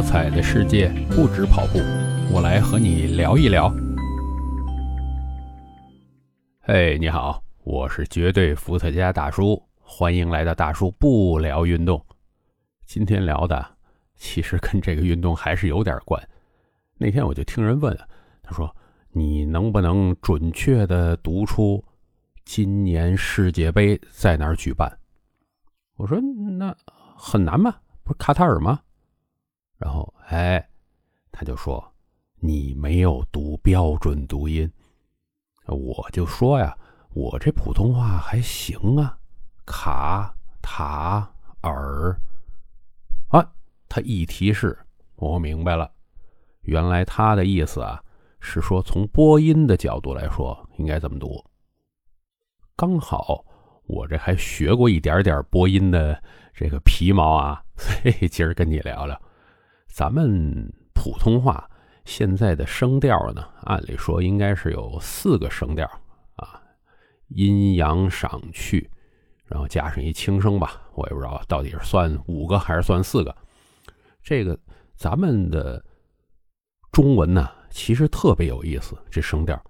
[0.00, 1.78] 多彩的世界不止跑步，
[2.32, 3.70] 我来和你聊一聊。
[6.62, 12.02] 嘿，你好，我是绝对伏特加大叔，欢迎来到大叔不聊运动。
[12.86, 13.62] 今天聊的
[14.14, 16.18] 其实跟这个运动还是有点关。
[16.96, 17.94] 那天我就听人问，
[18.42, 18.74] 他说
[19.12, 21.84] ：“你能不能准确的读出
[22.46, 24.90] 今年世界杯在哪儿举办？”
[25.98, 26.18] 我说
[26.58, 26.74] ：“那
[27.18, 27.74] 很难吗？
[28.02, 28.80] 不是卡塔尔吗？”
[29.80, 30.68] 然后，哎，
[31.32, 31.82] 他就说
[32.38, 34.70] ：“你没有读标准读音。”
[35.64, 36.76] 我就说呀
[37.14, 39.18] ：“我这普通话还行啊，
[39.64, 41.32] 卡塔
[41.62, 42.14] 尔。”
[43.32, 43.52] 啊，
[43.88, 44.78] 他一提示，
[45.16, 45.90] 我明白了，
[46.60, 48.04] 原来他的意思啊
[48.38, 51.42] 是说从播音的角度来说应该怎么读。
[52.76, 53.42] 刚好
[53.86, 56.22] 我这还学过一点点播音的
[56.52, 59.18] 这个皮毛啊， 所以今儿跟你聊聊。
[59.90, 61.68] 咱们普通话
[62.04, 65.84] 现在的声调呢，按理说应该是有四个声调
[66.36, 66.62] 啊，
[67.28, 68.88] 阴阳上去，
[69.44, 73.36] 然后加上一轻声吧，我也不知道到底是算五个还是算四个。
[74.22, 74.58] 这个
[74.96, 75.84] 咱们的
[76.92, 79.60] 中文呢，其实特别有意思，这声调，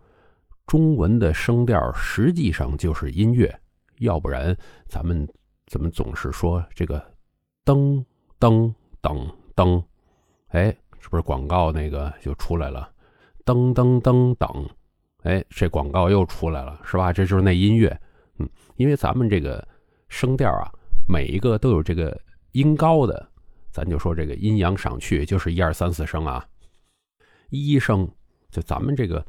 [0.66, 3.52] 中文的声调实际上就是音乐，
[3.98, 5.27] 要不然咱们
[5.66, 6.98] 怎么总是说这个
[7.64, 8.05] 噔
[8.38, 9.82] 噔噔噔？
[10.50, 12.90] 哎，是不是广告那个就出来了？
[13.44, 14.68] 噔噔噔噔，
[15.22, 17.12] 哎，这广告又出来了，是吧？
[17.12, 18.00] 这就是那音乐，
[18.38, 19.66] 嗯，因为咱们这个
[20.08, 20.70] 声调啊，
[21.08, 22.20] 每一个都有这个
[22.52, 23.28] 音高的，
[23.70, 26.44] 咱就说这个阴阳上去就是一二三四声啊，
[27.50, 28.08] 一声
[28.50, 29.24] 就咱们这个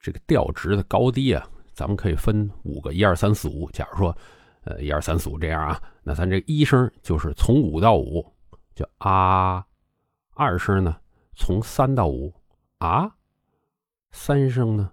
[0.00, 3.70] 这个调值的高低啊，咱们可以分五个一二三四五。
[3.70, 4.16] 假如说
[4.64, 8.24] 呃一二三四五这样啊，那咱这一声就是从五到五，
[8.74, 9.64] 就啊。
[10.34, 10.96] 二声呢，
[11.34, 12.32] 从三到五
[12.78, 13.06] 啊；
[14.10, 14.90] 三声呢，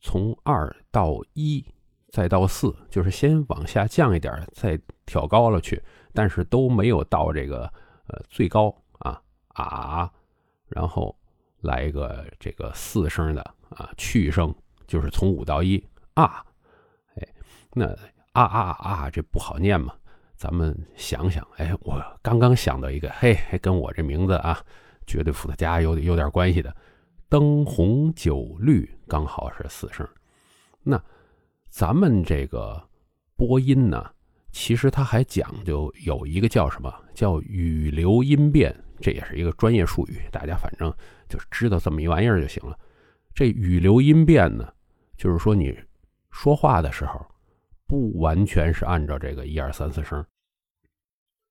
[0.00, 1.64] 从二到一，
[2.10, 5.82] 再到四，就是先往下降一点，再调高了去，
[6.12, 7.64] 但是都没有到这个
[8.06, 10.12] 呃最高啊啊。
[10.68, 11.16] 然后
[11.60, 14.54] 来一个这个四声的啊去声，
[14.86, 15.82] 就是从五到一
[16.14, 16.44] 啊。
[17.14, 17.28] 哎，
[17.72, 17.86] 那
[18.32, 19.94] 啊啊啊，这不好念嘛。
[20.42, 24.60] 咱们想想，哎，我刚刚想到一个，嘿，还跟我这名字啊，
[25.06, 26.74] 绝对伏特加有有点关系的，
[27.28, 30.04] 灯红酒绿刚好是四声。
[30.82, 31.00] 那
[31.68, 32.82] 咱们这个
[33.36, 34.04] 播音呢，
[34.50, 40.92] 其实它还讲究有一个叫什么叫语流音变，这也是一个专业术语，大家反正
[41.28, 42.76] 就是知道这么一玩意儿就行了。
[43.32, 44.68] 这语流音变呢，
[45.16, 45.72] 就是说你
[46.32, 47.24] 说话的时候，
[47.92, 50.24] 不完全是按照这个一二三四声。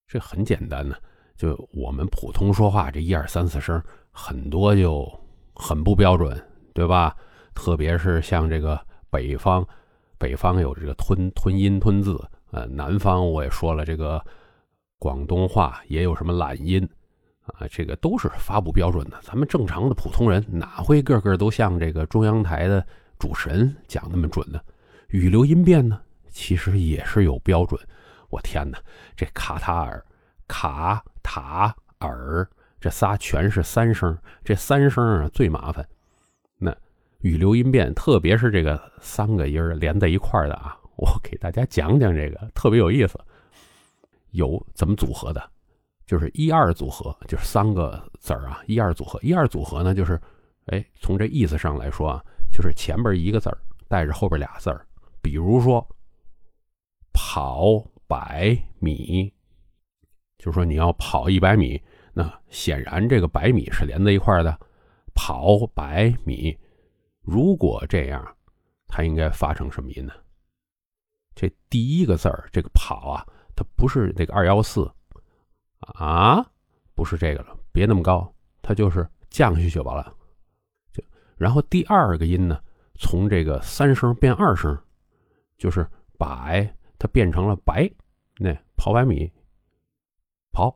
[0.08, 0.96] 这很简单呢，
[1.36, 3.80] 就我们普通说话这一二三四声，
[4.10, 5.08] 很多就
[5.54, 6.36] 很不标准，
[6.74, 7.16] 对吧？
[7.54, 9.64] 特别是像这个北方，
[10.18, 12.20] 北方有这个吞吞音吞字，
[12.50, 14.20] 呃，南方我也说了，这个
[14.98, 16.84] 广东话也有什么懒音
[17.44, 19.20] 啊，这个都是发不标准的。
[19.22, 22.84] 咱们正常的普通人哪会个个都像这个中央台的
[23.20, 24.60] 主持人讲那么准呢？
[25.10, 27.80] 语流音变呢，其实也是有标准。
[28.30, 28.80] 我天哪，
[29.16, 30.04] 这卡塔尔、
[30.48, 32.50] 卡塔尔
[32.80, 35.88] 这仨全是三声，这三声啊最麻烦。
[36.58, 36.76] 那
[37.20, 43.20] 语流音变，特别是这个三个音连在一块儿的啊，我给大家讲讲这个，特别有意思。
[44.32, 45.52] 有怎么组合的？
[46.06, 49.20] 就是一二组合，就是三个字儿啊，一二组合。
[49.22, 50.20] 一二组合呢，就是
[50.68, 54.86] 哎，从这意思上来说啊，就是前边一个字儿带着后边俩字儿，
[55.22, 55.86] 比如说
[57.14, 57.86] 跑。
[58.12, 59.34] 百米，
[60.38, 64.60] 就是说你要跑一百米，那显然这个百米是连在一块的。
[65.16, 66.60] 跑百米，
[67.22, 68.36] 如果这样，
[68.86, 70.12] 它应该发成什么音呢？
[71.34, 74.92] 这第一个字儿，这个跑啊，它不是那个二幺四
[75.80, 76.46] 啊，
[76.94, 78.30] 不是这个了，别那么高，
[78.62, 80.14] 它就是降下去就完了。
[80.92, 81.02] 就
[81.38, 82.62] 然后第二个音呢，
[82.96, 84.78] 从这个三声变二声，
[85.58, 86.76] 就是百。
[87.02, 87.90] 它变成了白，
[88.38, 89.28] 那跑百米，
[90.52, 90.72] 跑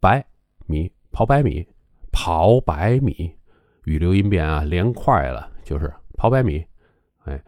[0.00, 0.24] 白
[0.64, 1.68] 米，跑百米，
[2.10, 3.36] 跑百米，
[3.84, 6.66] 语流音变啊，连快了就是跑百米，
[7.24, 7.38] 哎，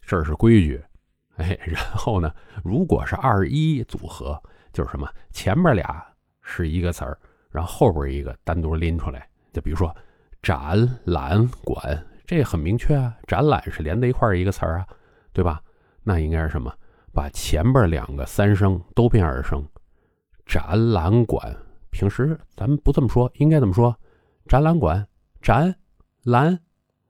[0.00, 0.82] 这是规矩，
[1.36, 4.42] 哎，然后呢，如果是二一组合，
[4.72, 6.02] 就是什么，前面俩
[6.40, 7.18] 是一个词儿，
[7.50, 9.94] 然后后边一个单独拎出来，就比如说
[10.40, 14.88] 展览馆，这很明确啊，展览是连在一块一个词儿啊，
[15.34, 15.62] 对吧？
[16.02, 16.74] 那应该是什么？
[17.14, 19.64] 把前边两个三声都变二声，
[20.44, 21.56] 展览馆
[21.90, 23.96] 平时咱们不这么说，应该怎么说？
[24.46, 25.06] 展览馆，
[25.40, 25.74] 展
[26.24, 26.58] 览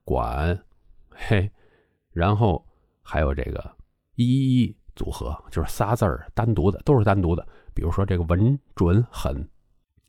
[0.03, 0.63] 馆，
[1.09, 1.51] 嘿，
[2.11, 2.63] 然后
[3.01, 3.75] 还有这个
[4.13, 7.45] 一一组合，就是仨字儿单独的，都是单独的。
[7.73, 9.45] 比如说这个稳、准、狠，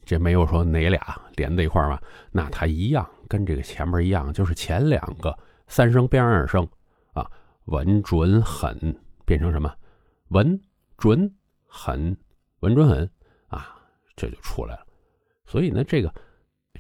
[0.05, 1.99] 这没有说哪俩连在一块儿嘛？
[2.31, 6.69] 那它一样，跟这个前面一样，就是前两个三声变二声
[7.15, 7.29] 啊，
[7.65, 8.95] 稳、准、狠
[9.25, 9.75] 变成什么？
[10.29, 10.61] 稳、
[10.97, 11.33] 准、
[11.67, 12.17] 狠，
[12.61, 13.11] 稳、准、狠
[13.49, 13.77] 啊，
[14.17, 14.87] 这就出来了。
[15.47, 16.13] 所以呢，这个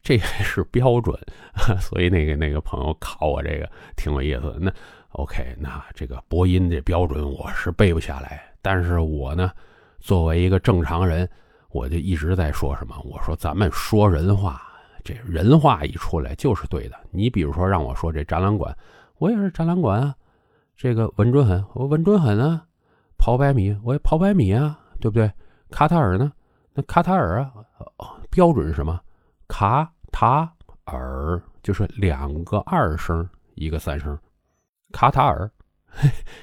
[0.02, 1.18] 这还是标准，
[1.80, 4.56] 所以那个那个朋友考我这个挺有意思。
[4.60, 4.72] 那
[5.10, 9.50] OK，那这个播音这标准我是背不下来，但是我呢。
[9.98, 11.28] 作为一个正常人，
[11.70, 12.94] 我就一直在说什么？
[13.02, 14.62] 我说咱们说人话，
[15.02, 16.96] 这人话一出来就是对的。
[17.10, 18.76] 你比如说让我说这展览馆，
[19.18, 20.14] 我也是展览馆啊。
[20.76, 22.65] 这个稳准狠，我稳准狠啊。
[23.18, 25.30] 跑百米，我也跑百米啊，对不对？
[25.70, 26.32] 卡塔尔呢？
[26.72, 27.52] 那卡塔尔啊，
[28.30, 29.00] 标准是什么？
[29.48, 30.52] 卡塔
[30.84, 34.18] 尔就是两个二声，一个三声，
[34.92, 35.50] 卡塔尔。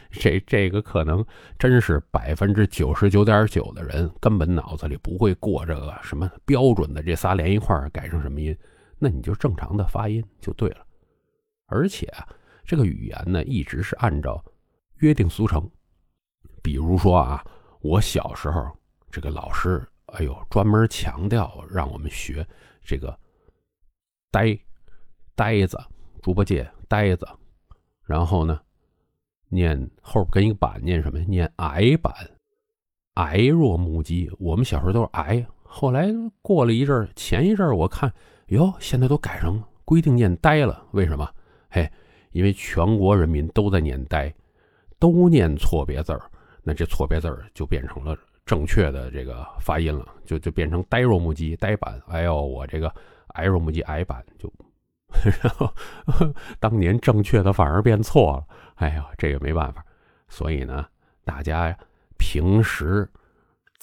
[0.09, 1.23] 这这个可能
[1.59, 8.57] 真是百分之九十九点九的人根本脑子里不会过这个什么标准的这仨连一块改成什么音，
[8.97, 10.83] 那你就正常的发音就对了。
[11.67, 12.27] 而且啊，
[12.65, 14.43] 这个语言呢一直是按照
[14.97, 15.69] 约定俗成。
[16.63, 17.45] 比如说啊，
[17.81, 18.67] 我小时候
[19.11, 22.43] 这个老师，哎呦，专门强调让我们学
[22.83, 23.15] 这个
[24.31, 24.57] 呆
[25.35, 25.77] 呆子，
[26.23, 27.27] 猪八戒呆子，
[28.03, 28.59] 然后呢。
[29.49, 31.19] 念后边跟一个板念什么？
[31.19, 32.11] 念矮板，
[33.13, 34.27] 矮若木鸡。
[34.39, 36.07] 我们小时候都是矮，后来
[36.41, 38.11] 过了一阵前一阵我看
[38.47, 40.83] 哟，现在都改成规定念呆了。
[40.93, 41.29] 为什么？
[41.69, 41.87] 嘿，
[42.31, 44.33] 因为全国人民都在念呆，
[44.97, 46.31] 都念错别字儿，
[46.63, 52.01] 那这错别字儿就变成了正确的这个发音了，就就变成呆若木鸡、呆板。
[52.07, 52.93] 哎呦，我这个
[53.35, 54.51] 矮若木鸡、矮板就。
[55.43, 55.71] 然后，
[56.59, 58.45] 当年正确的反而变错了。
[58.75, 59.85] 哎呀，这个没办法。
[60.27, 60.87] 所以呢，
[61.23, 61.77] 大家
[62.17, 63.07] 平时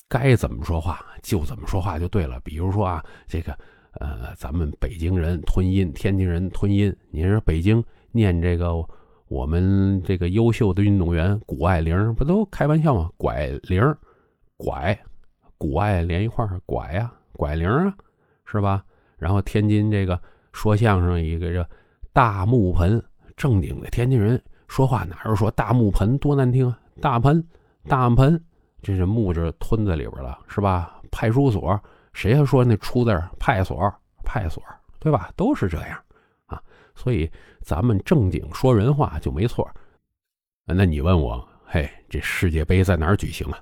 [0.09, 2.41] 该怎么说话就怎么说话就对了。
[2.41, 3.57] 比如说啊，这个
[4.01, 6.95] 呃，咱们北京人吞音，天津人吞音。
[7.11, 8.67] 您说北京念这个，
[9.31, 13.09] 我们这个优秀的运动员谷爱凌，不都开玩笑吗？
[13.17, 13.81] 拐铃，
[14.57, 14.99] 拐，
[15.57, 17.95] 谷爱连一块儿拐呀，拐铃啊，
[18.45, 18.85] 是吧？
[19.17, 20.21] 然后天津这个。
[20.53, 21.65] 说相声一个这
[22.13, 23.01] 大木盆，
[23.37, 26.77] 正经的天津人说话哪有说大木盆多难听啊？
[27.01, 27.41] 大盆
[27.87, 28.45] 大盆，
[28.83, 31.01] 这是木字吞在里边了，是吧？
[31.13, 31.81] 派出所
[32.13, 33.95] 谁还说那出字派出所
[34.25, 34.63] 派出所
[34.99, 35.31] 对吧？
[35.37, 35.97] 都是这样。
[37.03, 37.31] 所以
[37.63, 39.67] 咱们正经说人话就没错。
[40.67, 43.59] 那你问我，嘿，这世界杯在哪儿举行啊？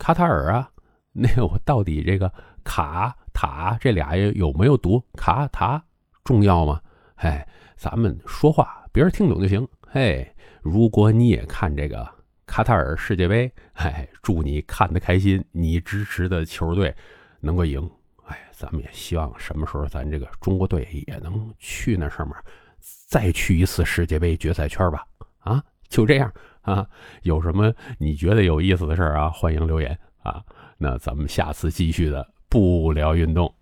[0.00, 0.68] 卡塔尔啊。
[1.12, 2.30] 那我到底这个
[2.64, 5.80] 卡塔这俩有没有读卡塔？
[6.24, 6.80] 重要吗？
[7.14, 7.40] 嘿，
[7.76, 9.66] 咱们说话别人听懂就行。
[9.86, 10.28] 嘿，
[10.60, 12.06] 如果你也看这个
[12.46, 16.92] 卡塔尔世界杯，嘿，祝你看得开心，你支持的球队
[17.40, 17.88] 能够赢。
[18.26, 22.36] 哎，咱们也希望什么时候咱这个中国队也能去那上面
[23.06, 25.06] 再去一次世界杯决赛圈吧。
[25.38, 26.32] 啊，就这样
[26.62, 26.86] 啊。
[27.22, 29.30] 有什么你觉得有意思的事儿啊？
[29.30, 30.42] 欢迎留言啊。
[30.76, 33.52] 那咱们下次继续的不聊运动。